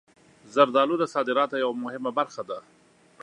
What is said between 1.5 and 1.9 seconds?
یوه